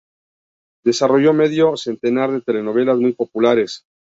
[0.83, 3.83] Desarrollo medio centenar de telenovelas muy populares.